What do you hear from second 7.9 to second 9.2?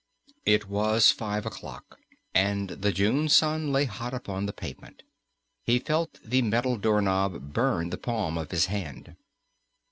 the palm of his hand.